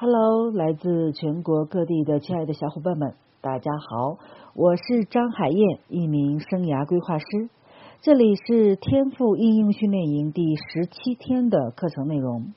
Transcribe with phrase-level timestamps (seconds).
[0.00, 4.16] Hello，来自全国各地的亲爱的小伙伴们，大家好，
[4.54, 7.24] 我是张海燕，一名生涯规划师。
[8.00, 12.54] 这里是天赋应用训练营第十七天的课程内容。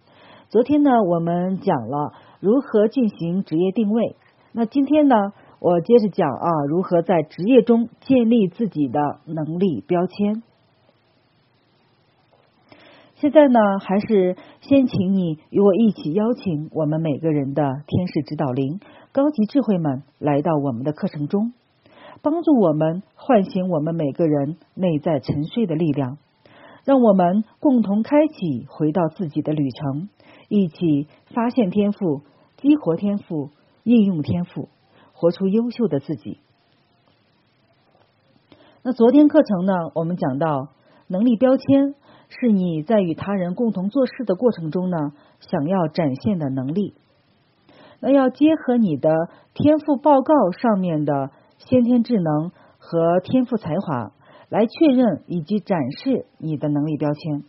[0.50, 4.16] 昨天呢，我们讲了如何进行职业定位。
[4.52, 5.16] 那今天呢，
[5.60, 10.44] 我接着讲啊，如何在职业中建立自己的能力标签。
[13.22, 18.80] 现在呢，还是先请你与我一起邀请我们每个人的天使指导灵、
[19.12, 21.54] 高级智慧们来到我们的课程中，
[22.24, 26.18] 帮助我们唤醒我们每个人内在沉睡的力量，
[26.84, 30.10] 让我们共同开启回到自己的旅程，
[30.50, 32.22] 一起发现天赋、
[32.58, 33.52] 激活天赋、
[33.84, 34.68] 应用天赋，
[35.14, 36.40] 活出优秀的自己。
[38.82, 40.70] 那昨天课程呢，我们讲到
[41.06, 41.94] 能力标签。
[42.40, 44.98] 是你在与他人共同做事的过程中呢，
[45.42, 46.94] 想要展现的能力。
[48.00, 49.14] 那要结合你的
[49.54, 54.14] 天赋报告上面的先天智能和天赋才华，
[54.50, 57.44] 来确认以及展示你的能力标签。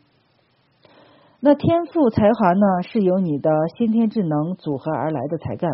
[1.40, 5.70] 那天赋才华呢，是由你的先天智能组合而来的才干。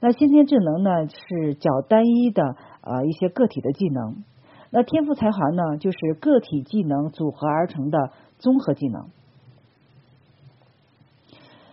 [0.00, 2.42] 那先天智能呢，是较单一的
[2.82, 4.24] 呃一些个体的技能。
[4.70, 9.08] 那天赋才华呢，就是个体技能组合而成的综合技能。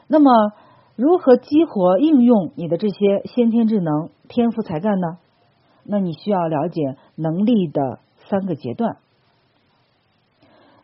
[0.08, 0.31] 那么，
[0.95, 5.17] 如何激活应用你的这些先天智能、天赋才干呢？
[5.84, 8.98] 那你需要了解能力的三个阶段。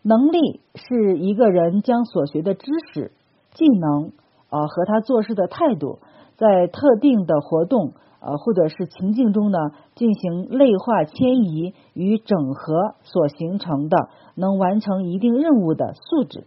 [0.02, 3.12] 能力是一个人将所学的知识、
[3.54, 4.12] 技能
[4.50, 6.00] 啊和他做事的态度，
[6.38, 7.94] 在特定的活动。
[8.26, 9.58] 呃，或者是情境中呢，
[9.96, 13.98] 进行类化迁移与整合所形成的，
[14.36, 16.46] 能完成一定任务的素质。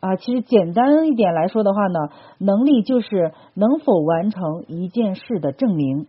[0.00, 2.00] 啊，其实简单一点来说的话呢，
[2.38, 6.06] 能力就是能否完成一件事的证明。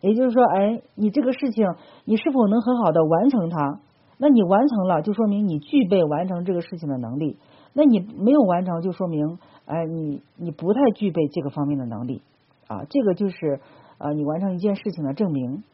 [0.00, 1.66] 也就是说，哎，你这个事情，
[2.04, 3.80] 你是否能很好的完成它？
[4.18, 7.36] 那你完成了，就说明你具备完成这个事情的能力；
[7.72, 12.20] 那你没有完成，就说明，哎，你你不太具备这个方面的能力。
[12.68, 13.60] 啊，这个就是
[13.98, 15.64] 呃，你完成一件事情的证明。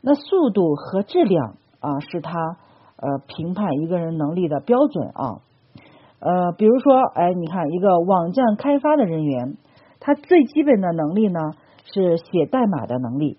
[0.00, 2.32] 那速度和质量啊，是他
[2.96, 5.40] 呃评判一个人能力的标准啊。
[6.20, 9.56] 呃，比如说，哎，你看一个网站开发的人员，
[10.00, 11.38] 他最基本的能力呢
[11.92, 13.38] 是写代码的能力。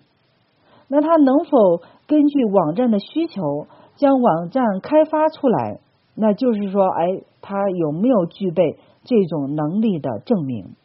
[0.88, 5.80] 那他能否根据网站的需求将网站开发出来？
[6.14, 10.76] 那就是说，哎，他有没有具备这种能力的证明？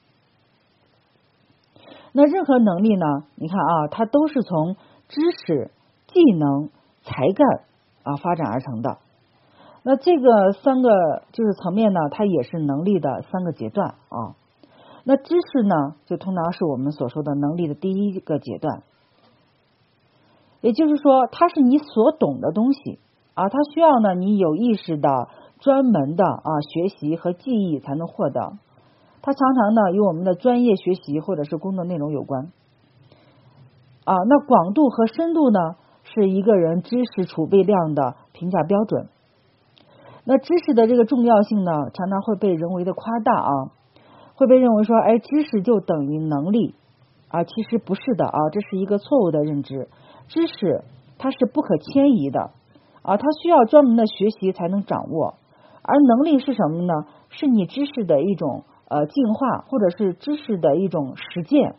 [2.13, 3.05] 那任何能力呢？
[3.35, 4.75] 你看啊，它都是从
[5.07, 5.72] 知识、
[6.07, 6.69] 技能、
[7.03, 7.47] 才干
[8.03, 8.97] 啊发展而成的。
[9.83, 14.35] 那这个三个就是层面呢，它也是能力的三个阶段啊。
[15.03, 18.83] 那知识呢，就通常是我们所说的能力的第一个阶段，
[20.61, 22.99] 也就是说，它是你所懂的东西
[23.33, 25.29] 啊，它需要呢你有意识的、
[25.59, 28.53] 专门的啊学习和记忆才能获得。
[29.22, 32.52] 它常常呢与我们的专业学习或者是工作内容有关
[34.04, 34.16] 啊。
[34.28, 35.59] 那广度和深度呢
[36.04, 39.08] 是一个人知识储备量的评价标准。
[40.24, 43.52] 那知识的这个重要性呢，常常会被人为的夸大啊，
[44.36, 46.74] 会被认为说，哎，知识就等于能力
[47.30, 49.88] 啊，其实不是的啊，这是一个错误的认知。
[50.28, 50.84] 知识
[51.18, 52.52] 它是不可迁移的
[53.03, 55.36] 啊，它需要专门的学习才能掌握，
[55.84, 56.94] 而能力是什么呢？
[57.30, 58.64] 是你知识的一种。
[58.91, 61.78] 呃，进化或者是知识的一种实践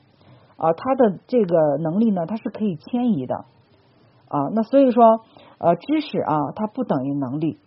[0.56, 3.44] 啊，它的这个能力呢，它是可以迁移的
[4.28, 4.48] 啊。
[4.54, 5.20] 那所以说，
[5.58, 7.58] 呃，知识啊，它不等于能力。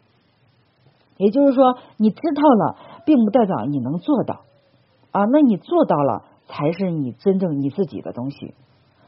[1.17, 2.75] 也就是说，你知道了，
[3.05, 4.41] 并不代表你能做到
[5.11, 5.25] 啊。
[5.25, 8.55] 那你做到了，才是你真正你自己的东西。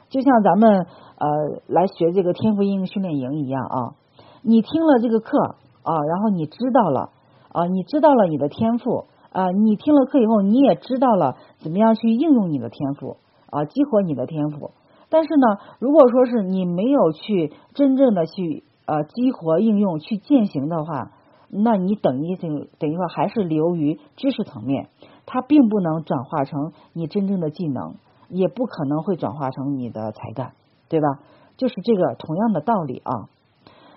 [0.09, 0.85] 就像咱们
[1.17, 1.27] 呃
[1.65, 3.95] 来学这个天赋应用训练营一样啊，
[4.43, 7.09] 你听了这个课啊，然后你知道了
[7.51, 9.07] 啊，你知道了你的天赋。
[9.31, 13.17] 啊，你听了课以后，你也知道了怎么样去应用你的天赋
[13.49, 14.71] 啊，激活你的天赋。
[15.09, 15.45] 但是呢，
[15.79, 21.11] 如果说是你没有去真正的去呃激活应用去践行的话，
[21.49, 24.89] 那你等于等等于说还是流于知识层面，
[25.25, 27.95] 它并不能转化成你真正的技能，
[28.29, 30.53] 也不可能会转化成你的才干，
[30.89, 31.07] 对吧？
[31.55, 33.29] 就是这个同样的道理啊。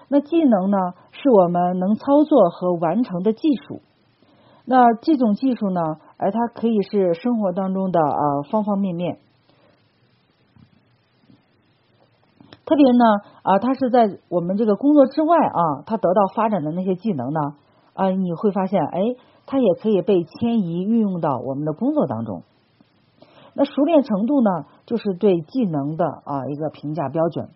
[0.09, 0.79] 那技能呢，
[1.11, 3.81] 是我们能操作和完成的技术。
[4.73, 5.81] 那这种技术呢，
[6.17, 9.19] 而它可以是生活当中的呃方方面面，
[12.65, 13.05] 特别呢
[13.43, 17.41] 啊，它是在我们这个工作之外啊，它得到发展的那些技能呢
[17.95, 19.01] 啊，你会发现哎，
[19.45, 22.45] 它也可以被迁移运用到我们的工作当中
[23.55, 27.49] 那熟练程度呢，就是对技能的啊一个评价标准，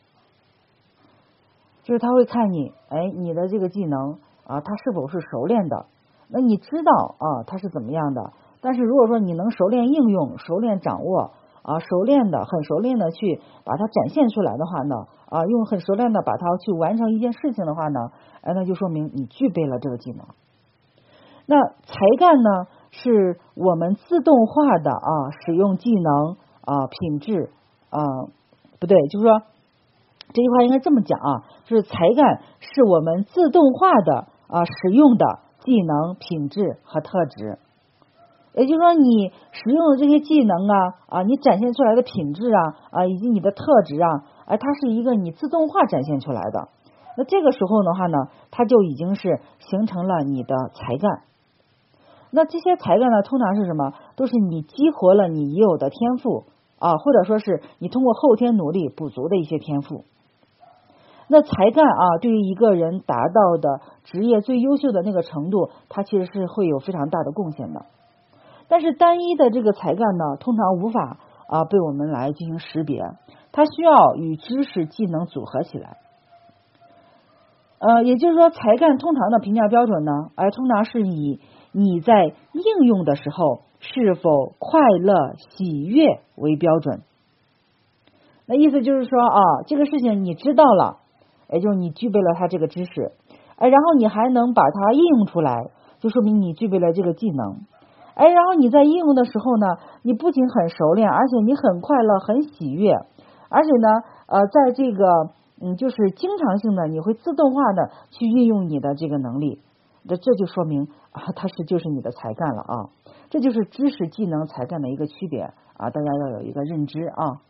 [1.85, 4.15] 就是他会看你，哎，你的这个技能
[4.49, 5.87] 啊，它是否是熟练的？
[6.29, 8.33] 那你知道啊，它是怎么样的？
[8.61, 11.33] 但是如果说你能熟练应用、熟练掌握
[11.63, 14.97] 啊，熟练的、很熟练的去把它展现出来的话呢，
[15.29, 18.01] 啊，用很熟练的把它去完成一件事情的话呢，
[18.43, 20.27] 哎，那就说明你具备了这个技能。
[21.47, 22.67] 那才干呢？
[22.97, 25.11] 是我们自动化的啊，
[25.45, 27.51] 使用技能啊，品质
[27.91, 28.01] 啊，
[28.79, 29.43] 不对，就是说
[30.33, 35.27] 这句话应该这么讲啊，就是才干是我们自动化的啊，使用的
[35.65, 37.59] 技能、品质和特质。
[38.55, 40.77] 也就是说，你使用的这些技能啊
[41.09, 42.61] 啊，你展现出来的品质啊
[42.93, 46.69] 啊，以及你的特质啊，哎，它是一个你自动化展现出来的。
[47.17, 51.23] 那这个时候的话呢，它就已经是形成了你的才干。
[52.31, 53.93] 那这些才干呢，通常是什么？
[54.15, 56.45] 都是你激活了你已有的天赋
[56.79, 60.05] 啊，或者说是你通过后天努力补足的一些天赋。
[61.29, 67.87] 那才干啊，对于一个人达到的职业最优秀的那个程度，它其实是会有非常大的贡献的。
[68.69, 71.19] 但是单一的这个才干呢，通常无法
[71.49, 73.03] 啊被我们来进行识别，
[73.53, 75.99] 它需要与知识技能组合起来。
[77.79, 81.41] 呃，也就是说，才干通常的评价标准呢，哎，通常是以
[81.73, 87.03] 你在应用的时候是否快乐、喜悦为标准。
[88.47, 91.01] 那意思就是说啊，这个事情你知道了，
[91.55, 93.13] 也就是你具备了他这个知识，
[93.57, 95.71] 哎，然后你还能把它应用出来，
[96.01, 97.61] 就说明你具备了这个技能。
[98.15, 99.67] 哎，然后你在应用的时候呢，
[100.03, 102.93] 你不仅很熟练，而且你很快乐、很喜悦，
[103.49, 103.89] 而且呢，
[104.27, 105.31] 呃，在这个
[105.61, 109.61] 嗯，就是经常性的，你会自动化的去运用你的这个能力。
[110.07, 112.91] 这这就说明啊，它是就是你的才干了啊，
[113.31, 115.41] 这就是知识、技能、才干的一个区别
[115.77, 117.41] 啊，大家要有一个认知啊。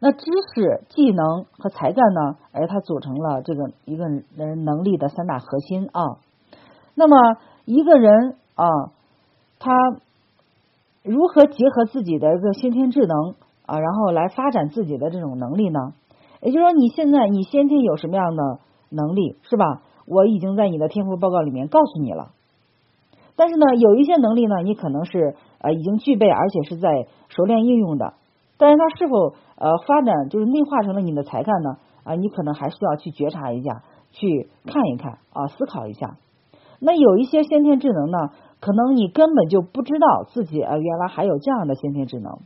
[0.00, 2.36] 那知识、技能和才干呢？
[2.52, 6.18] 哎，它组成了这个一个人能力的三大核心啊。
[6.94, 7.16] 那么
[7.64, 8.66] 一个人啊，
[9.58, 9.72] 他
[11.02, 13.34] 如何结合自己的一个先天智能
[13.66, 15.80] 啊，然后来发展自己的这种能力呢？
[16.42, 18.58] 也就是说，你现在你先天有什么样的
[18.90, 19.82] 能力，是吧？
[20.06, 22.30] 我已经在你的天赋报告里面告诉你了，
[23.34, 28.14] 但是呢，有一些能力呢，你可能是呃已经具备，而且是在熟练应用的，
[28.56, 31.76] 但是它是否呃发展就是内化成了你的才干呢？
[32.04, 36.16] 啊，你可能还需要去觉察一下，去看一看啊，思考一下。
[36.80, 38.18] 那有一些先天智能呢，
[38.60, 42.38] 可能你根本就不知道自己啊原来还有这样的先天智能，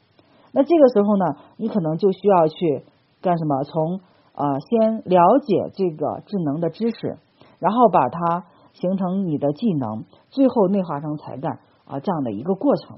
[0.52, 1.24] 那这个时候呢，
[1.56, 2.84] 你可能就需要去
[3.20, 3.64] 干什么？
[3.64, 4.00] 从
[4.34, 7.18] 啊先了解这个智能的知识。
[7.60, 12.96] 然后把它形成你的技能，最后内化成才干啊，这样的一个过程。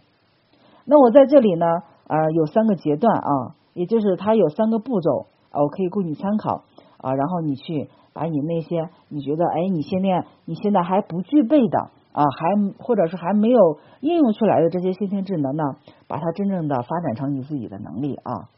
[0.84, 1.66] 那我在这里呢，
[2.06, 6.64] 呃，有三个阶段啊，也就是它有三个步骤啊，我可以供你参考
[6.98, 7.14] 啊。
[7.14, 11.78] 然后你去把你那些你觉得哎，你现在你现在还不具备的
[12.12, 15.64] 啊，还或者是还没有应用出来的这些先天智能呢，
[16.06, 18.48] 把它真正的发展成你自己的能力啊。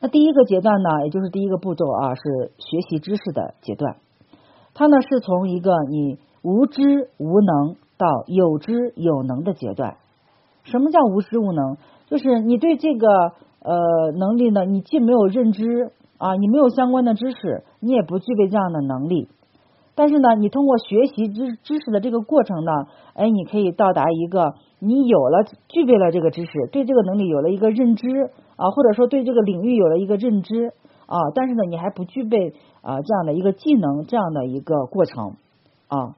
[0.00, 3.96] 那第一个阶段呢，也就是第一个步骤啊，是学习知识的阶段。
[4.74, 9.98] 它呢是从一个你无知无能到有知有能的阶段。
[10.64, 11.76] 什么叫无知无能？
[12.12, 13.08] 就是你对这个
[13.62, 19.30] 呃能力呢，你既没有认知啊，你没有相关的知识，你也不具备这样的能力。
[19.94, 22.72] 但是呢，你通过学习知知识的这个过程呢，
[23.14, 28.06] 哎，你可以到达一个你有了具备了这个知识，对这个能力有了一个认知
[28.56, 30.74] 啊，或者说对这个领域有了一个认知。
[31.06, 32.52] 啊，但是呢，你还不具备
[32.82, 35.36] 啊这样的一个技能，这样的一个过程
[35.88, 36.14] 啊，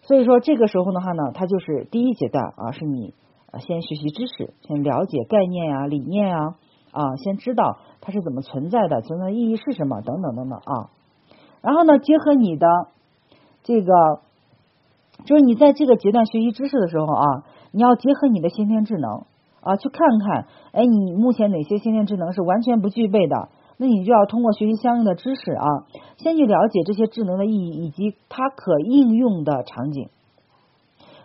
[0.00, 3.12] 所以说这个时候的话呢，它就是第一阶段啊，是你
[3.58, 6.54] 先学习知识，先了解概念呀、理念呀
[6.92, 10.90] 啊，先知道它是怎么存在的，存在的意义是什么等等等等啊。
[11.62, 12.66] 然后呢，结合你的
[13.62, 13.92] 这个，
[15.24, 19.24] 就是你在这个阶段学习知识的时候啊，你要结合你的先天智能
[19.60, 23.48] 啊，去看看，哎，你目前哪些先天智能是完全不具备的。
[23.78, 25.66] 那你就要通过学习相应的知识啊，
[26.16, 30.08] 先去了解这些智能的意义以及它可应用的场景。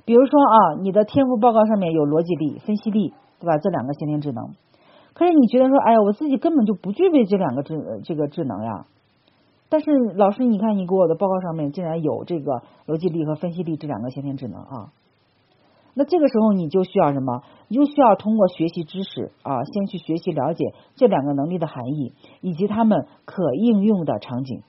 [0.06, 3.58] 比如说啊，你的天赋报告上面有逻辑力、分析力，对吧？
[3.58, 4.50] 这两个先天智能。
[5.14, 8.86] 可是你觉得说，哎呀，我自己根本就不具备这两个智这个智能呀。
[9.70, 14.92] 但是老师，你看你给我的报告上面竟然有这个逻辑力和分析力这两个先天智能啊。
[15.94, 17.44] 那这个时候你就需要什么？
[17.68, 24.62] 你就需要通过学习知识啊，先去学习了解这两个能力的含义以及他们可应用的场景。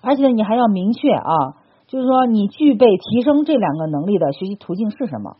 [0.00, 1.57] 而且你还要明确啊，
[1.88, 5.36] 就是说你具备提升这两个能力的学习途径是什么？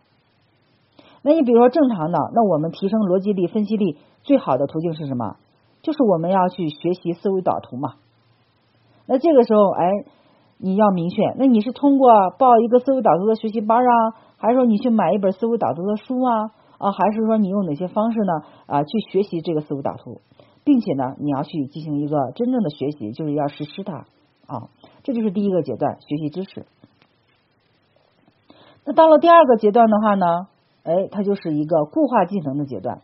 [1.23, 5.37] 那你比如说正常的，那我们提升逻辑力、分析力最好的途径是什么？
[5.83, 7.95] 就是我们要去学习思维导图嘛。
[9.07, 9.87] 那这个时候，哎，
[10.59, 16.50] 你要明确，那你是通过报一个思维导图的学习班啊，还是说你去买一本思维导图的书啊？
[16.78, 18.33] 啊，还是说你用哪些方式呢？
[18.67, 20.21] 啊，去学习这个思维导图，
[20.64, 24.07] 并且呢，你要去进行一个真正的学习，就是要实施它
[24.47, 24.71] 啊。
[25.09, 26.67] 这就是第一个阶段，学习知识。
[28.85, 30.27] 那到了第二个阶段的话呢，
[30.85, 33.00] 哎，它就是一个固化技能的阶段。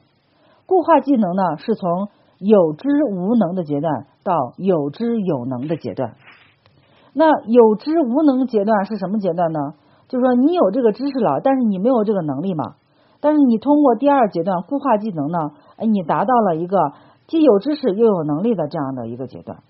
[0.67, 6.13] 固化技能呢，是从有知无能的阶段到有知有能的阶段。
[7.15, 9.59] 那有知无能阶段是什么阶段呢？
[10.09, 12.75] 就是说你有这个知识了，但是你没有这个能力嘛。
[13.23, 15.39] 但是你通过第二阶段固化技能呢，
[15.79, 16.77] 哎，你达到了一个
[17.29, 19.63] 既有知识又有能力的这样的一个阶段。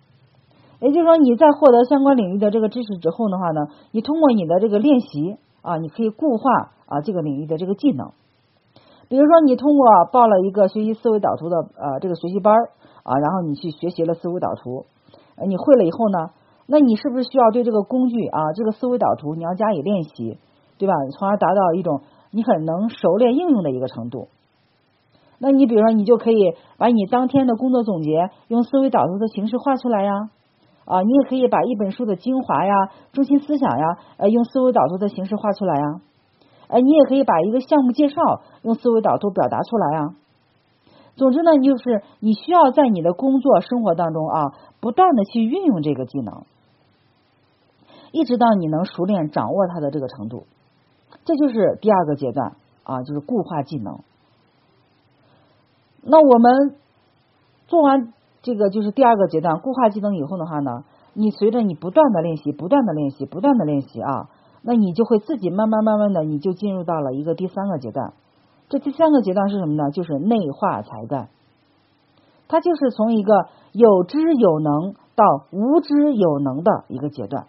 [0.84, 6.50] 也就是说，你在获得相关领域的这个知识之后的话呢，你通过你的这个练习啊，你可以固化
[6.86, 8.12] 啊这个领域的这个技能。
[9.08, 12.70] 比如说，你通过报了一个学习思维导图的呃这个学习班儿
[13.02, 14.84] 啊，然后你去学习了思维导图，
[15.46, 16.30] 你会了以后呢，
[16.66, 20.38] 那你是不是需要对这个工具啊这个思维导图你要加以练习，
[20.78, 20.94] 对吧？
[21.18, 22.02] 从而达到一种。
[22.36, 24.26] 你很能熟练应用的一个程度，
[25.38, 30.30] 那你比如说，你就可以把你当天的工作总结用思维导图的形式画出来呀，
[30.84, 32.74] 啊，你也可以把一本书的精华呀、
[33.12, 36.00] 中心思想呀，呃，用思维导图的形式画出来呀，
[36.68, 38.16] 哎，你也可以把一个项目介绍
[38.62, 40.14] 用思维导图表达出来呀。
[41.16, 46.42] 总之呢，你就是你需要在你的工作生活当中啊，不断的去运用这个技能，
[48.10, 50.46] 一直到你能熟练掌握它的这个程度。
[51.24, 54.00] 这就是第二个阶段啊，就是固化技能。
[56.02, 56.76] 那我们
[57.68, 58.12] 做完
[58.44, 60.84] 这个就是第二个阶段固化技能以后的话呢，
[61.14, 64.28] 你随着你不断的练习、不断的练习、不断的练习啊，
[64.60, 68.12] 那你就会自己慢慢慢慢的，你就进入到了一个第三个阶段。
[68.68, 69.90] 这第三个阶段是什么呢？
[69.90, 71.28] 就是内化才干。
[72.48, 77.46] 它就是从一个有知有能到无知有能的一个阶段。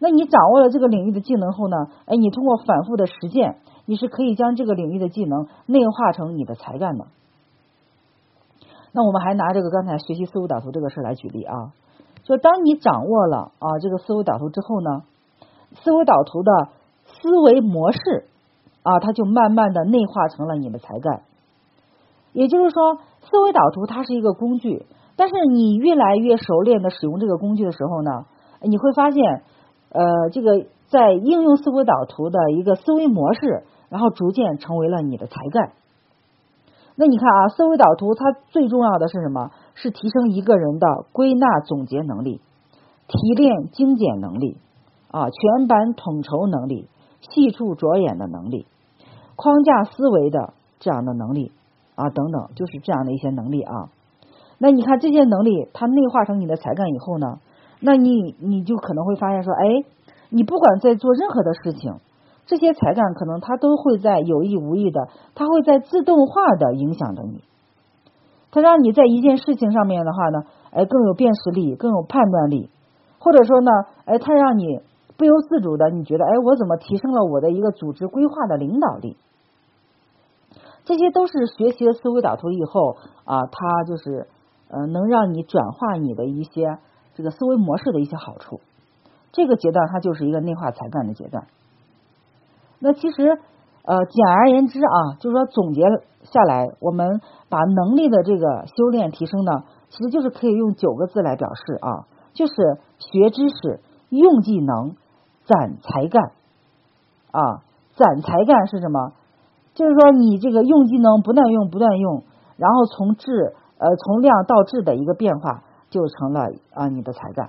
[0.00, 1.76] 那你掌握了这个领域的技能后呢？
[2.06, 7.06] 哎，你通过反复的实践，你是可以将这个领域的技能内化成你的才干的。
[8.92, 11.72] 那我们还拿这个刚才学习思维导图这个事来举例啊，
[12.24, 15.02] 就当你掌握了啊这个思维导图之后呢，
[15.82, 16.52] 思维导图的
[17.04, 17.98] 思维模式
[18.82, 21.22] 啊，它就慢慢的内化成了你的才干。
[22.32, 28.26] 也就是说，思维导图它是一个工具，但是你越来越熟练的使用这个工具的时候呢，
[28.62, 29.42] 你会发现。
[29.90, 35.72] 呃，这个在应用思维导图的一个思维模式，然后逐渐成为了你的才干。
[37.00, 39.52] 那你看啊，思维导图它最重要的是什么？
[39.74, 42.40] 是提升一个人的归纳总结能力、
[43.06, 44.56] 提炼精简能力
[45.12, 46.88] 啊、全盘统筹能力、
[47.20, 48.66] 细处着眼的能力、
[49.36, 51.52] 框架思维的这样的能力
[51.94, 53.90] 啊等等，就是这样的一些能力啊。
[54.58, 57.38] 那你看这些能力，它内化成你的才干以后呢？
[57.80, 59.84] 那你你就可能会发现说，哎，
[60.30, 61.94] 你不管在做任何的事情，
[62.48, 67.44] 这些才干可能它都会在有意无意的，它会在自动化的影响着你。
[68.50, 72.68] 它让你在一件事情上面的话呢，哎，更有辨识力，更有判断力，
[73.20, 73.70] 或者说呢，
[74.06, 74.80] 哎，它让你
[75.16, 79.16] 不由自主的，你觉得，哎，我怎么提升了我的一个组织规划的领导力？
[80.84, 84.26] 这些都是学习了思维导图以后啊，它就是
[84.70, 86.78] 呃，能让你转化你的一些。
[87.14, 88.60] 这个思维模式的一些好处，
[89.32, 91.48] 这个阶段它就是一个内化才干的阶段。
[92.80, 93.38] 那其实
[93.84, 95.82] 呃，简而言之啊，就是说总结
[96.22, 102.54] 下来，我们把能力的这个修炼提升呢，其实就是可以用九个字来表示啊，就是
[102.98, 103.80] 学知识、
[104.10, 104.96] 用技能、
[105.44, 106.32] 攒才干
[107.32, 107.62] 啊。
[107.96, 109.12] 攒才干是什么？
[109.74, 112.22] 就是说你这个用技能不断用不断用，
[112.56, 115.64] 然后从质呃从量到质的一个变化。
[115.90, 117.48] 就成了啊你的才干。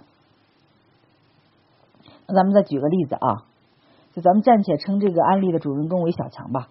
[2.25, 3.43] 那咱们再举个例子啊，
[4.13, 6.67] 就咱们暂且称这个案例的主人公为小强吧。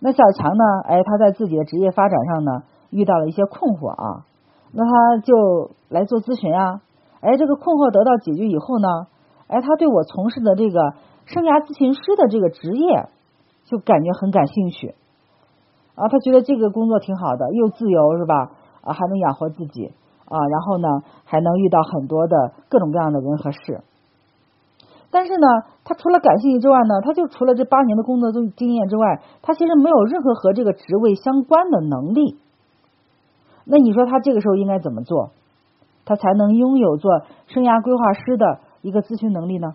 [0.00, 4.24] 那小强呢，哎，他在自己的职业发展上呢遇到了一些困惑啊，
[4.72, 6.80] 那他就来做咨询啊。
[7.20, 8.88] 哎，这个困惑得到解决以后呢，
[9.48, 10.94] 哎，他对我从事的这个
[11.24, 13.08] 生涯咨询师的这个职业
[13.64, 14.94] 就感觉很感兴趣
[15.94, 18.52] 啊，他觉得这个工作挺好的，又自由是吧？
[18.82, 19.92] 啊，还能养活自己。
[20.28, 20.88] 啊，然后呢，
[21.24, 23.84] 还能遇到很多的各种各样的人和事。
[25.16, 25.46] 但是呢，
[25.82, 32.36] 他除了感兴趣之外呢，他就除了这八年的工作经经验之外，他其实没有任何和这个职位相关的能力。
[33.64, 35.30] 那你说他这个时候应该怎么做，
[36.04, 39.72] 他才能拥有做生涯规划师的一个咨询能力呢？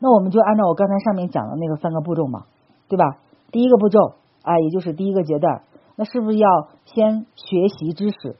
[0.00, 2.46] 那我们就按照我刚才上面讲的那个三个步骤嘛，
[2.88, 3.18] 对吧？
[3.52, 5.62] 第一个步骤啊，也就是第一个阶段，
[5.94, 6.48] 那是不是要
[6.86, 8.34] 先学习知识？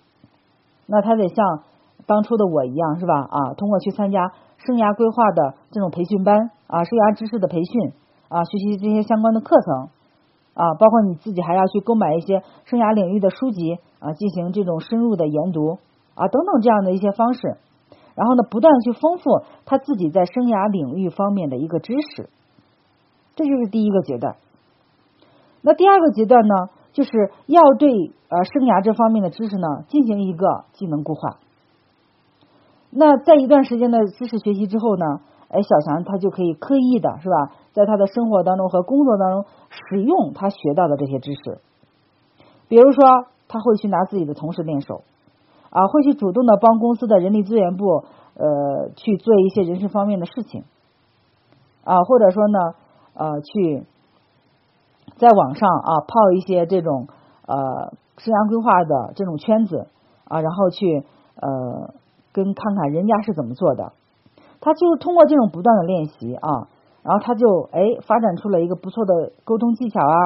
[0.86, 1.62] 那他得像
[2.04, 3.14] 当初的我一样，是吧？
[3.14, 4.32] 啊，通过去参加
[4.66, 7.92] 生涯规划的这种培训班啊，生涯知识的培训
[8.28, 9.88] 啊，学习这些相关的课程
[10.54, 15.78] 啊，包括你自己还要去购买一些生涯领域的书籍啊，进行这种深入的研读
[16.14, 17.58] 啊，等等这样的一些方式。
[18.14, 22.30] 然后呢，不断去丰富他自己在生涯领域方面的一个知识，
[23.34, 24.36] 这就是第一个阶段。
[25.62, 26.54] 那第二个阶段呢，
[26.92, 27.10] 就是
[27.46, 27.90] 要对
[28.28, 31.38] 呃生涯这方面的知识呢进行一个技能固化。
[32.96, 35.04] 那在一段时间的知识学习之后呢，
[35.48, 41.60] 哎，小强他就可以刻意的是吧，在他的生活当中和工作当中使用他学到的这些知识。
[42.68, 45.02] 比如说，他会去拿自己的同事练手。
[45.70, 48.04] 啊，会去主动的帮公司的人力资源部
[48.36, 50.62] 呃去做一些人事方面的事情，
[51.82, 52.58] 啊，或者说呢
[53.14, 53.82] 呃去
[55.16, 57.08] 在网上啊泡一些这种
[57.46, 57.56] 呃
[58.18, 59.88] 生涯规划的这种圈子
[60.28, 61.02] 啊，然后去
[61.40, 61.94] 呃
[62.34, 63.92] 跟看看人家是怎么做的，
[64.60, 66.66] 他就是通过这种不断的练习啊，
[67.04, 70.18] 然后他就哎发展出了一个不错的沟通技巧啊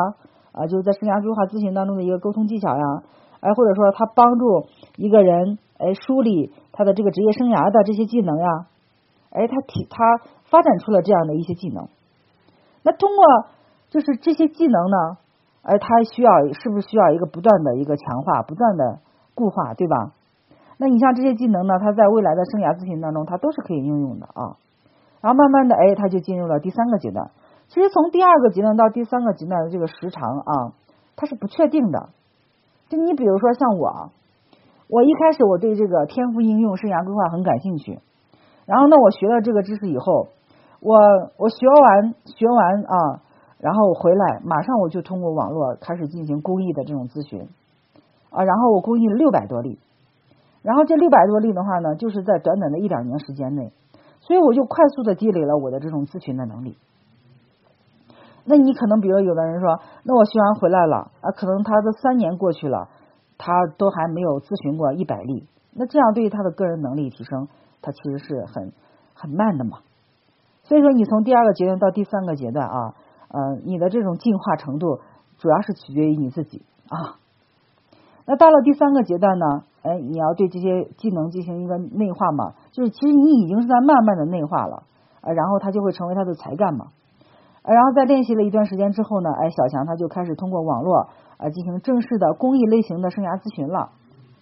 [0.53, 2.85] 啊，就是在生涯规划咨询当中的一个沟通技巧呀。
[3.41, 8.67] 哎，或者说他帮助一个人哎梳理他的这个职业生涯的这些技能呀，
[9.31, 10.19] 哎，他体他
[10.50, 11.87] 发展出了这样的一些技能。
[12.83, 13.25] 那通过
[13.91, 14.97] 就是这些技能呢，
[15.62, 18.99] 哎，他需要是不是需要一个不断的一个强化、不断的
[19.37, 20.17] 固化，对吧？
[20.78, 24.56] 那你像这些技能呢，他在未来的生涯咨询当中，他都是可以应用的啊。
[25.20, 27.30] 然后慢慢的，哎，他就进入了第三个阶段。
[27.66, 30.73] 其实从第二个阶段到第三个阶段的这个时长啊，
[31.16, 32.08] 它是不确定的。
[32.88, 34.11] 就你比如说像我，
[34.88, 37.99] 我一开始我对这个天赋应用生涯规划很感兴趣，
[38.64, 40.28] 然后呢，我学了这个知识以后，
[40.80, 40.97] 我
[41.37, 43.20] 我学完学完啊，
[43.58, 47.42] 然后回来马上我就通过网络开始进行公益的这种咨询
[48.31, 49.79] 啊，然后我公益了六百多例，
[50.62, 53.73] 然后这六百多例的话呢，就是在短短的一两年时间内，
[54.21, 56.77] 所以我就快速的积累了我的这种咨询的能力。
[58.44, 62.88] 那你可能比如有的人说，那我学完回来了啊，可能他的三年过去了，
[63.37, 67.47] 他都还没有咨询过一百例，那这样对于他的个人能力提升，
[67.83, 68.73] 他其实是很
[69.14, 69.79] 很慢的嘛。
[70.64, 72.94] 所以说，你从第二个阶段到第三个阶段啊，
[73.29, 75.01] 呃，你的这种进化程度
[75.37, 77.21] 主要是取决于你自己啊。
[78.31, 84.83] 那到了第三个阶段呢，哎，你要对这些技能进行一个内化嘛，就是其实你已经是在慢慢的内化了，
[85.23, 86.88] 呃，然后它就会成为他的才干嘛。
[87.64, 93.93] 然后在练习了一段时间之后呢，哎，小强他就开始通过网络啊进行正式的公益类型的生涯咨询了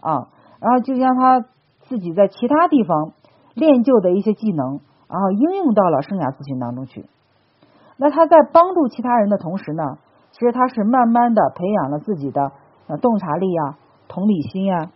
[0.01, 1.45] 啊，然后就将他
[1.83, 3.13] 自己在其他地方
[3.55, 7.07] 练就的一些技能，然后应用到了生涯咨询当中去。
[7.97, 9.99] 那他在帮助其他人的同时呢，
[10.33, 12.51] 其实他是慢慢的培养了自己的
[12.89, 13.77] 啊洞察力呀、
[14.09, 14.91] 同理心呀、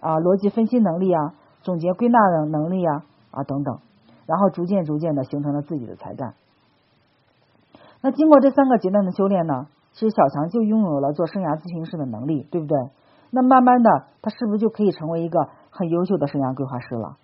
[0.00, 3.78] 啊逻辑分析能力啊、总结归纳的能力呀啊等等，
[4.26, 6.34] 然后逐渐逐渐的形成了自己的才干。
[8.00, 12.76] 那经过这三个阶段的修炼呢，其实小强就拥有了做生涯咨询师的能力，对不对？
[13.30, 17.16] 那慢慢的，他是不是就可以成为一个很优秀的生涯规划师了？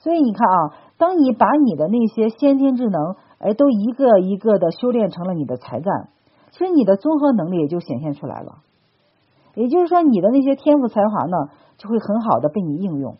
[0.00, 6.08] 所以你看啊，当你把你的那些先天智能，哎，都一个一个的修炼成了你的才干，
[6.50, 8.63] 其实你的综合能力也就显现出来了。
[9.54, 11.36] 也就是说，你的那些天赋才华呢，
[11.76, 13.16] 就会很好的被你应用。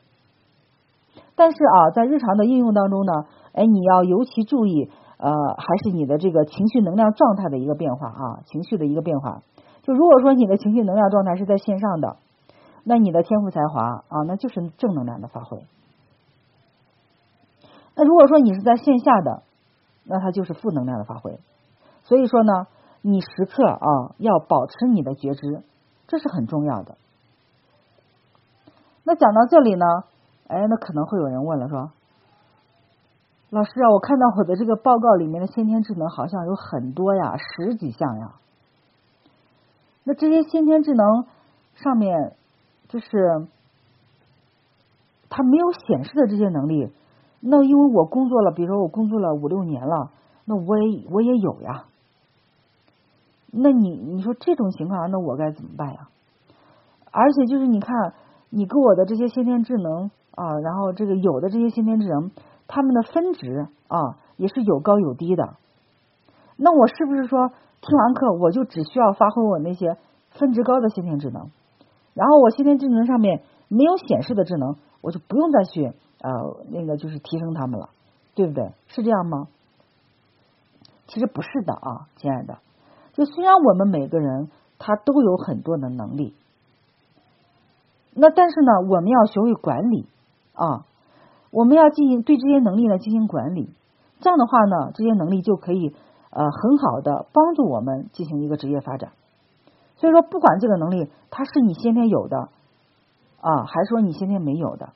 [1.36, 3.12] 但是啊，在日常的应用当中呢，
[3.52, 4.90] 哎，你要尤其注意。
[5.16, 9.40] 呃，还是你的这个情绪能量状态的一个变化啊，情绪的一个变化。
[9.82, 12.16] 就如果说你的情绪能量状态是在线上的，
[12.82, 15.62] 那你的天赋才华啊，那就是正能量的发挥。
[17.94, 19.44] 那如果说你是在线下的，
[20.04, 21.38] 那它就是负能量的发挥。
[22.02, 22.66] 所以说呢，
[23.00, 25.62] 你时刻啊要保持你的觉知，
[26.06, 26.96] 这是很重要的。
[29.04, 29.84] 那讲到这里呢，
[30.48, 31.90] 哎，那可能会有人问了，说。
[33.50, 38.32] 老师啊，我看到我的这个报告里面的先天智能好像有很多呀，十几项呀。
[40.02, 41.24] 那这些先天智能
[41.74, 42.34] 上面，
[42.88, 43.46] 就是
[45.30, 46.92] 它没有显示的这些能力，
[47.40, 50.10] 那因为我工作了，比如说我工作了五六年了，
[50.46, 51.84] 那我也我也有呀。
[53.56, 56.08] 那你你说这种情况，那我该怎么办呀？
[57.10, 58.14] 而且就是你看，
[58.50, 62.30] 你给我的这些先天智能啊，然后这个有的这些先天智能。
[62.66, 65.56] 他们的分值啊也是有高有低的，
[66.56, 67.50] 那我是不是说
[67.82, 69.98] 听完课我就只需要发挥我那些
[70.30, 71.50] 分值高的先天智能，
[72.14, 77.90] 然后我先天智能上面没有显示的智能，我就不用再去呃那个就是提升他们了，
[78.34, 78.72] 对不对？
[78.88, 79.46] 是这样吗？
[81.06, 82.58] 其实不是的啊，亲爱的。
[83.14, 86.34] 就虽然我们每个人他都有很多的能力，
[88.12, 90.04] 那但是呢，我们要学会管理
[90.52, 90.84] 啊，
[91.52, 93.70] 我们要进行对这些能力呢进行管理。
[94.20, 95.94] 这样的话呢，这些能力就可以
[96.30, 99.12] 呃很好的帮助我们进行一个职业发展。
[99.96, 102.48] 所以说，不管这个能力它是你先天有的
[103.40, 104.90] 啊，还是说你先天没有的，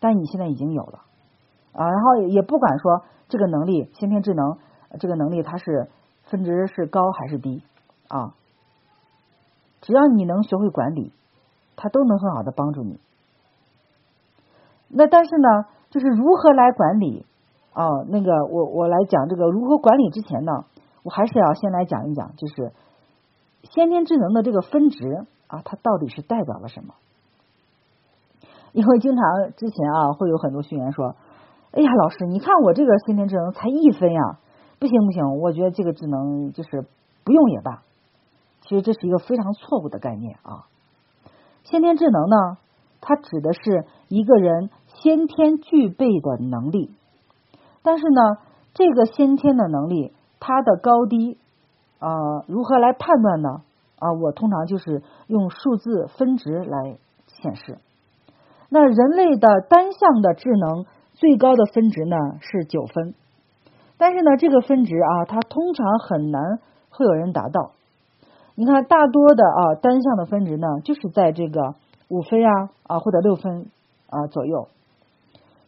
[0.00, 1.00] 但你现在已经有了
[1.72, 4.58] 啊，然后也不管说这个能力先天智能
[5.00, 5.88] 这个能力它是。
[6.30, 7.62] 分值是高还是低
[8.08, 8.34] 啊？
[9.80, 11.12] 只要你能学会管理，
[11.76, 12.98] 它都能很好的帮助你。
[14.88, 17.24] 那但是呢，就是如何来管理
[17.72, 17.86] 啊？
[18.08, 20.52] 那个我我来讲这个如何管理之前呢，
[21.02, 22.72] 我还是要先来讲一讲，就是
[23.62, 26.94] 先天智能的这个分值啊，它到底是代表了什么？
[28.72, 31.14] 因为经常之前啊，会有很多学员说
[31.72, 34.20] ：“哎呀，老师，你看我这个先天智能才一分呀。”
[34.78, 36.86] 不行不行，我觉得这个智能就是
[37.24, 37.82] 不用也罢。
[38.62, 40.66] 其实这是一个非常错误的概念啊！
[41.64, 42.58] 先天智能呢，
[43.00, 46.90] 它指的是一个人先天具备的能力，
[47.82, 48.20] 但是呢，
[48.74, 51.38] 这个先天的能力它的高低
[51.98, 52.10] 啊，
[52.46, 53.62] 如何来判断呢？
[53.98, 57.78] 啊，我通常就是用数字分值来显示。
[58.68, 63.14] 那人类的单项的智能最高的分值呢是九分。
[63.98, 66.40] 但是呢，这个分值啊，它通常很难
[66.88, 67.72] 会有人达到。
[68.54, 71.74] 你看，大多的啊单项的分值呢，就是在这个
[72.08, 73.66] 五分啊啊或者六分
[74.08, 74.68] 啊左右。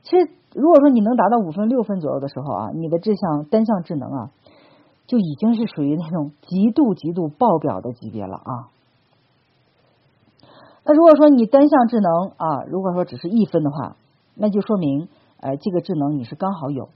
[0.03, 4.31] 其实，如果说你能达到五分六分左右的时候啊，你的这项单项智能啊，
[5.07, 8.71] 就已经是属于那种极度极度爆表的级别了啊。
[10.85, 13.97] 那如果说你单项智能啊，如果说只是一分的话，
[14.35, 15.09] 那就说明
[15.41, 16.89] 呃这个智能你是刚好有。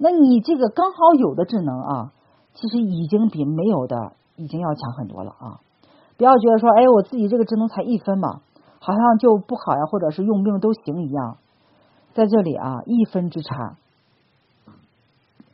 [0.00, 2.12] 那你这个刚好有的智能啊，
[2.54, 5.60] 其实已经比没有的已经要强很多了啊！
[6.16, 8.40] 不要觉得说，哎，我自己这个智能才一分嘛，
[8.78, 11.38] 好像就不好呀，或者是用不用都行一样。
[12.14, 13.76] 在这里啊，一分之差，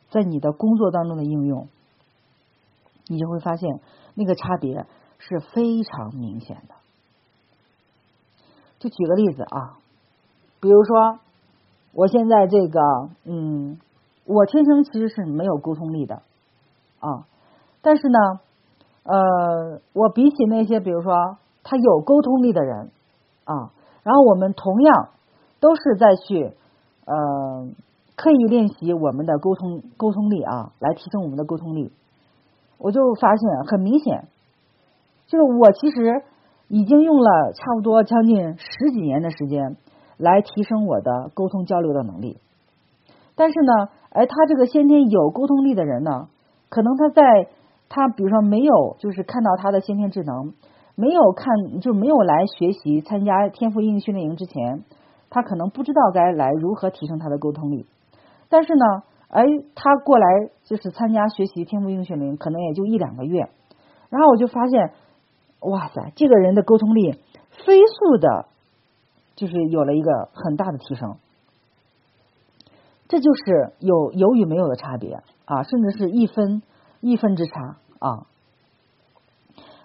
[0.09, 1.67] 在你的工作当中的应用，
[3.07, 3.79] 你就会发现
[4.13, 4.85] 那个差别
[5.17, 6.75] 是非常明显的。
[8.77, 9.79] 就举个例子啊，
[10.61, 11.19] 比如说
[11.93, 12.79] 我现在这个，
[13.23, 13.79] 嗯。
[14.27, 16.15] 我天生其实是没有沟通力的
[16.99, 17.27] 啊，
[17.83, 18.19] 但是呢，
[19.03, 22.89] 呃，我比起那些比如说他有沟通力的人
[23.43, 23.69] 啊，
[24.01, 25.09] 然后我们同样
[25.59, 26.55] 都是在去
[27.05, 27.67] 呃
[28.15, 31.91] 刻意练习我们的沟通沟通力啊，来提升我们的沟通力，
[32.79, 34.25] 我就发现很明显，
[35.27, 36.23] 就是我其实
[36.67, 39.77] 已经用了差不多将近十几年的时间
[40.17, 42.39] 来提升我的沟通交流的能力，
[43.35, 43.89] 但是呢。
[44.15, 46.29] 而他这个先天有沟通力的人呢，
[46.69, 47.49] 可能他在
[47.89, 50.53] 他比如说没有就是看到他的先天智能，
[50.95, 54.85] 没有看就没有来学习参加天赋英语训练营之前，
[55.29, 57.85] 他可能不知道该来如何提升他的沟通力。
[58.47, 58.85] 但是呢，
[59.27, 59.43] 哎，
[59.75, 60.25] 他过来
[60.63, 63.49] 就是参加学习天赋英语训练营，可能也就一两个月，
[64.09, 64.91] 然后我就发现，
[65.59, 67.11] 哇塞，这个人的沟通力
[67.65, 68.45] 飞速的，
[69.35, 71.17] 就是有了一个很大的提升。
[73.15, 76.61] 这就是有有与没有的差别啊，甚至是一分
[76.99, 78.27] 一分之差啊。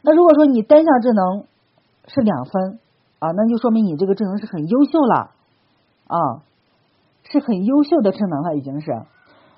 [0.03, 1.45] 那如果说你单项智能
[2.09, 2.81] 是两分
[3.21, 5.31] 啊，那就说明你这个智能是很优秀了
[6.09, 6.43] 啊，
[7.23, 8.91] 是很优秀的智能了已经是。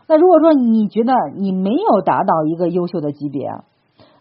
[0.07, 3.49] 那如果说你觉得你没有达到一个优秀的级别，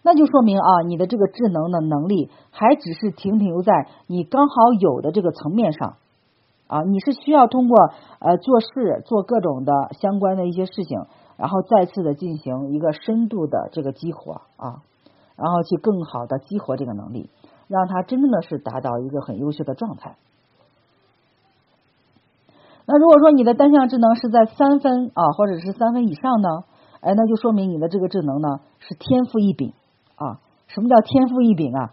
[0.01, 3.73] 那就说明啊，你的这个智能的能力还只是停留在
[4.07, 5.97] 你刚好有的这个层面上。
[6.71, 11.01] 啊，你是需要通过呃做事做各种的相关的一些事情，
[11.35, 14.79] 然后再次的进行一个深度的这个激活啊，
[15.35, 17.29] 然后去更好的激活这个能力，
[17.67, 20.15] 让它真正的是达到一个很优秀的状态。
[22.85, 26.47] 那如果说你的单项智能是在三分啊，或者是三分以上呢，
[27.01, 28.47] 哎，那就说明你的这个智能呢
[28.79, 29.73] 是天赋异禀
[30.15, 30.39] 啊。
[30.67, 31.91] 什么叫天赋异禀啊？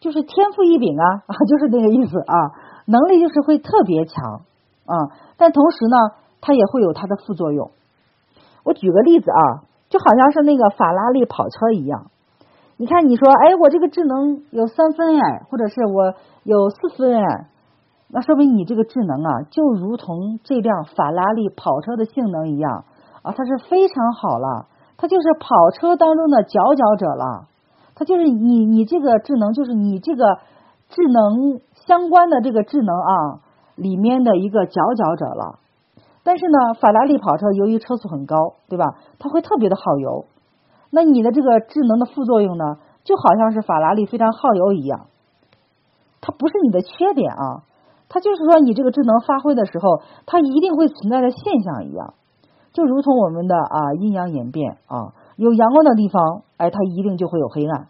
[0.00, 2.63] 就是天赋异禀啊，啊， 就是那个意思啊。
[2.86, 4.42] 能力就是会特别强
[4.84, 4.94] 啊，
[5.38, 5.96] 但同时呢，
[6.42, 7.70] 它也会有它的副作用。
[8.62, 12.10] 我举个例子啊，就好像是那个法拉利跑车一样。
[12.76, 17.46] 你看，你说，哎，我这个智能有三分哎，或者是我有四分哎，
[18.08, 22.84] 那说明你这个智能啊，就如同这辆法拉利跑车的性能一样
[23.22, 24.66] 啊，它是非常好了，
[24.98, 27.46] 它就是跑车当中的佼佼者了。
[27.94, 30.24] 它就是你，你这个智能就是你这个
[30.90, 31.60] 智能。
[31.86, 33.40] 相关的这个智能啊，
[33.76, 35.58] 里面的一个佼佼者了。
[36.22, 38.36] 但是呢，法拉利跑车由于车速很高，
[38.68, 38.84] 对吧？
[39.18, 40.24] 它会特别的耗油。
[40.90, 42.64] 那你的这个智能的副作用呢，
[43.02, 45.06] 就好像是法拉利非常耗油一样，
[46.20, 47.64] 它不是你的缺点啊，
[48.08, 52.14] 它就是说你这个智能发挥的时候，它一定会存在的现象一样，
[52.72, 57.88] 就如同我们的啊阴阳演变啊，有阳光的地方，哎，它一定就会有黑暗。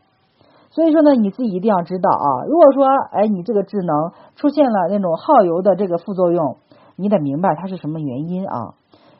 [0.74, 6.58] 所以说呢，你自己一定要知道啊，如果说哎你这个智能出现了那种耗油的这个副作用。
[6.96, 8.74] 你得明白它是什么原因啊？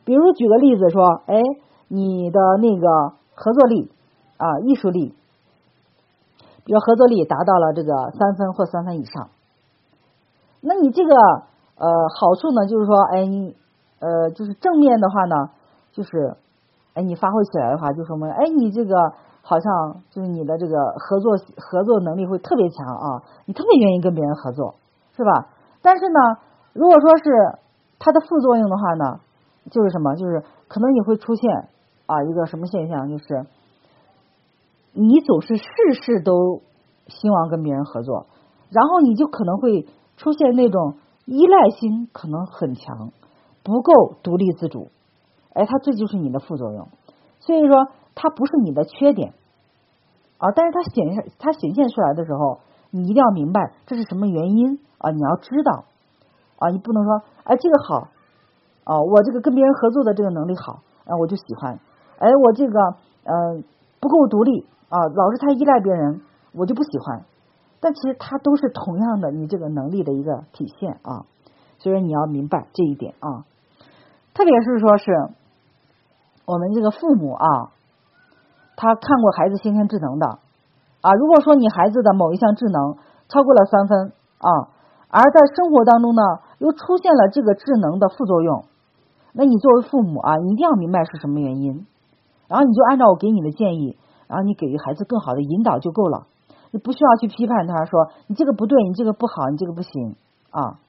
[0.05, 1.43] 比如举个例子说，哎，
[1.89, 3.91] 你的那个合作力
[4.37, 5.13] 啊，艺术力，
[6.65, 9.29] 比如合作力达到了这个三分或三分以上，
[10.61, 11.17] 那你这个
[11.77, 13.57] 呃好处呢，就是说，哎，你
[13.99, 15.51] 呃就是正面的话呢，
[15.91, 16.37] 就是
[16.95, 18.95] 哎你发挥起来的话，就说明哎你这个
[19.47, 24.75] 好像就是你的这个合作合作能力会特别强啊，你特别愿意跟别人合作，
[25.15, 25.49] 是吧？
[25.83, 26.19] 但是呢，
[26.73, 27.59] 如果说是
[27.99, 29.21] 它的副作用的话呢，
[29.71, 30.17] 就是什么？
[30.17, 31.69] 就是可能你会出现
[32.07, 33.11] 啊一个什么现象？
[33.11, 33.45] 就是
[34.95, 36.63] 你总是事事都
[37.09, 38.27] 希望跟别人合作，
[38.71, 40.95] 然后你就可能会出现那种
[41.27, 43.11] 依赖心可能很强，
[43.63, 44.89] 不够独立自主。
[45.53, 46.89] 哎，它这就是你的副作用。
[47.41, 49.33] 所以说，它不是你的缺点
[50.39, 55.85] 啊，但是它显现它显现出来的时候，你一定要明白这是什么原因啊，你要知道。
[56.57, 58.09] 啊，你不能说，哎，这个好，
[58.87, 61.79] 哦，我这个跟别人合作的这个能力好，啊，我就喜欢，
[62.19, 62.81] 哎，我这个
[63.25, 63.61] 呃
[64.01, 66.23] 不够独立啊，老是太依赖别人，
[66.53, 67.25] 我就不喜欢。
[67.81, 71.27] 但其实它都是同样的，你这个能力的一个体现啊，
[71.79, 73.45] 所以说你要明白这一点啊。
[74.33, 75.13] 特别是说是
[76.47, 77.74] 我们这个父母啊，
[78.77, 80.39] 他看过孩子先天智能的
[81.01, 82.97] 啊，如果说你孩子的某一项智能
[83.29, 84.75] 超过了三分啊。
[85.17, 86.23] 而在生活当中呢，
[86.59, 88.65] 又出现了这个智能的副作用，
[89.33, 91.87] 那你作为父母啊，你一定要明白是什么原因，
[92.49, 96.27] 然后你就按照我给你的建议，然后你给予孩子更好的引导就够了，
[96.73, 100.17] 你不需要去批判他说你这个不对，你这个不好，你这个不行
[100.51, 100.81] 啊，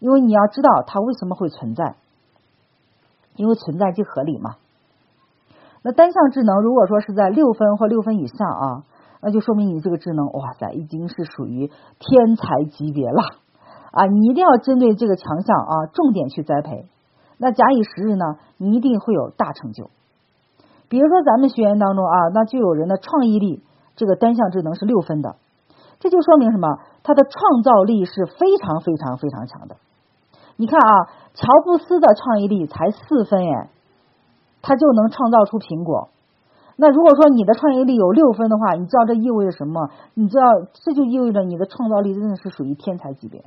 [0.00, 1.94] 因为你要知道它为什么会存在，
[3.36, 4.56] 因为存在即合理嘛。
[5.82, 8.84] 那单项智能如果说是在六分或六分以上啊。
[9.20, 11.66] 那就说明你这个智能，哇塞，已经是属于
[11.98, 13.20] 天才级别了
[13.90, 14.06] 啊！
[14.06, 16.86] 你一定要针对这个强项啊，重点去栽培。
[17.36, 19.90] 那假以时日呢，你一定会有大成就。
[20.88, 23.60] 比如说咱们学员当中啊，那就有人的创意力
[23.96, 25.34] 这个单项智能是六分的，
[25.98, 26.78] 这就说明什么？
[27.02, 29.78] 他的创造力是非常非常非常强的。
[30.54, 33.70] 你看啊，乔布斯的创意力才四分哎，
[34.62, 36.08] 他就能创造出苹果。
[36.80, 39.90] 那如果说你的创业力有六分的话，你知道这意味着什么？
[40.14, 43.42] 你知道这就意味着你的创造力真的是属于天才级别。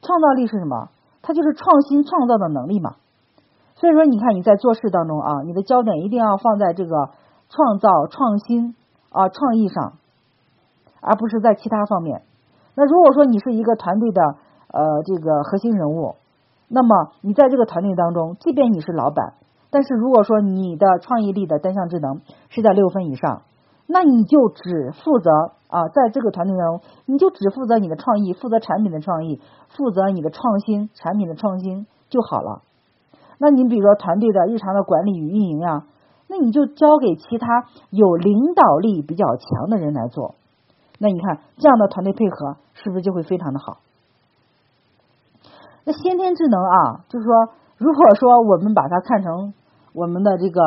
[0.00, 0.88] 创造力是什么？
[1.20, 2.96] 它就是创新创造的能力嘛。
[3.74, 7.10] 所以说，你看你在做事当中啊，你的焦点一定要放在这个
[7.50, 8.74] 创造、创新
[9.10, 9.92] 啊、创意上，
[11.02, 12.22] 而不是在其他方面。
[12.74, 14.22] 那如果说你是一个团队的
[14.72, 16.14] 呃这个核心人物，
[16.68, 19.34] 那么你在这个团队当中，即便你是老板。
[19.70, 23.42] 但是如果说你的创意力的单项智能是在六分以上，
[23.86, 25.30] 那你就只负责
[25.68, 32.62] 啊，在这个团队当中，你就只负责你的创意，负责产品的创意，负责你的创新产品的创新就好了。
[33.38, 35.84] 那你比如说团队的日常的管理与运营呀，
[36.28, 40.34] 那你就交给其他有领导力比较强的人来做。
[40.98, 43.78] 那你看这样的团队配合是不是就会非常的好？
[45.86, 47.32] 那先天智能啊，就是说。
[47.78, 49.52] 如果说我们把它看成
[49.92, 50.62] 我们的这个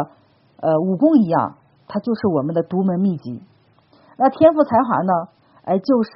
[0.62, 1.56] 呃武功一样，
[1.88, 3.42] 它就是我们的独门秘籍。
[4.16, 5.14] 那天赋才华呢？
[5.64, 6.12] 哎，就是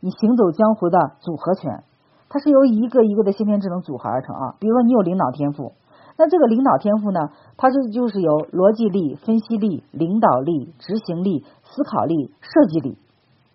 [0.00, 1.82] 你行走江湖的组合拳。
[2.28, 4.54] 它是由一个一个的先天智能组合而成啊。
[4.60, 5.72] 比如说你有领导天赋，
[6.18, 12.98] 那这个领导天赋呢，它就就是由逻辑力、分析力、领导力、执行力、思考力、设计力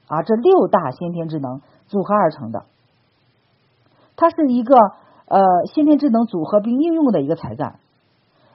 [0.07, 2.65] 啊这六大先天智能组合而成的。
[4.19, 4.75] 它是一个。
[5.31, 5.39] 呃，
[5.71, 7.75] 先天智能组合并应用的一个才干，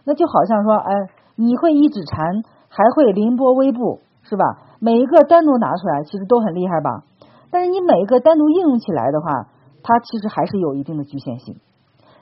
[0.02, 0.92] 那就好像说，哎，
[1.36, 4.44] 你会一指禅，还会凌波微步，是吧？
[4.80, 7.04] 每一个单独拿出来，其实都很厉害吧？
[7.52, 9.46] 但是你每一个单独应用起来的话，
[9.84, 11.60] 它其实还是有一定的局限性。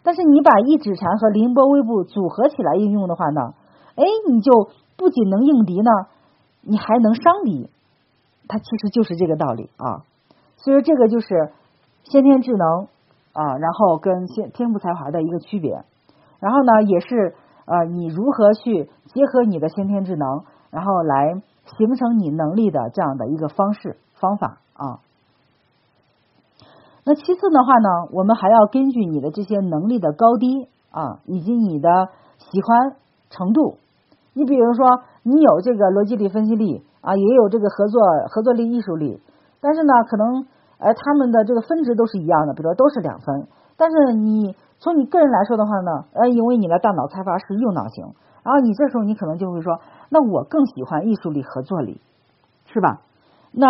[0.03, 3.55] 但是你把一指禅和凌波微步组合起来应用的话呢，
[3.95, 5.91] 哎，你就不仅能应敌呢，
[6.61, 7.71] 你还能伤敌。
[8.49, 10.05] 它其实就是这个道理啊。
[10.59, 11.53] 所以说，这个就是
[12.05, 12.89] 先天智能。
[13.33, 15.73] 啊，然后跟天天赋才华的一个区别，
[16.41, 21.41] 然后呢，也是呃，你如何去结合你的先天智能，然后来
[21.77, 25.01] 形成你能力的这样的一个方式方法啊。
[27.05, 31.89] 那其次的话呢，我们还要根据你的这些能力的高低啊，以及你的
[32.39, 32.97] 喜欢
[33.31, 33.79] 程度。
[34.35, 39.21] 你比如说，你有这个逻辑力、分析力啊，也有这个合作合作力、艺术力，
[39.61, 40.47] 但是呢，可能
[40.83, 48.05] 而他们的这个分值都是一样的，比如说都是两分，但是你从你个人来说的话呢，呃，因为你的大脑开发是右脑型，
[48.43, 52.01] 然后你这时候你可能就会说，那我更喜欢艺术力、合作力，
[52.67, 53.01] 是吧？
[53.53, 53.69] 那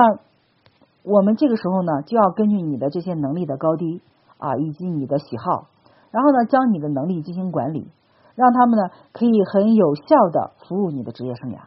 [1.04, 4.00] 我们这个时候呢，就要根据你的这些能力的高低
[4.38, 5.66] 啊，以及你的喜好，
[6.10, 7.90] 然后呢，将你的能力进行管理。
[8.34, 11.58] 让他们呢可以很有效的服务你的职业生涯。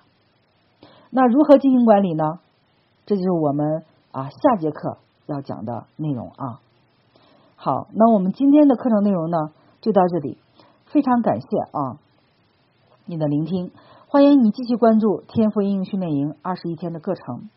[1.12, 2.40] 那如何进行管理呢？
[3.06, 6.60] 这就是我们啊下节课要讲的内容啊。
[7.56, 9.38] 好，那我们今天的课程内容呢
[9.82, 10.38] 就到这里，
[10.86, 11.98] 非常感谢啊
[13.06, 13.72] 你的聆听，
[14.08, 17.50] 欢迎你继续关注天赋应用训练营二十一天的课程，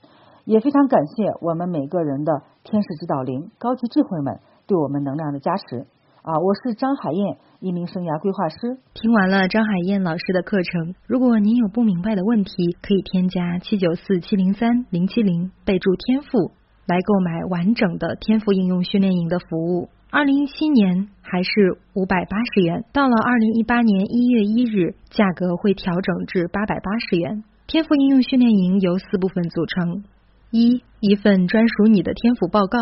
[0.45, 5.87] 也非常感谢我们每个人的天使指导灵、高级智慧们对我们能量的加持。
[6.23, 8.77] 啊，我是张海燕，一名生涯规划师。
[8.93, 12.53] 听完了张海燕老师的课程，如果您有不明白的问题，
[12.83, 16.53] 可以添加七九四七零三零七零，备注天赋
[16.89, 19.91] 来购买完整的天赋应用训练营的服务。
[20.11, 27.45] 二零一七年还是五百八十元，到了二零一八年一月一日，价格会调整至八百八十元。
[27.67, 30.03] 天赋应用训练营由四部分组成：
[30.51, 32.79] 一一份专属你的天赋报告；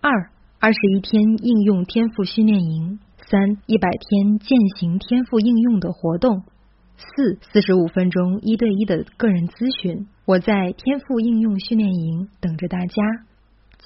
[0.00, 0.10] 二
[0.58, 2.98] 二十一天应用天赋训练营，
[3.30, 6.42] 三一百天践行天赋应用的活动，
[6.96, 10.08] 四四十五分钟一对一的个人咨询。
[10.24, 13.25] 我在天赋应用训练营等着大家。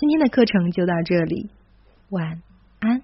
[0.00, 1.50] 今天的课程就到这里
[2.08, 2.40] 晚
[2.78, 3.02] 安。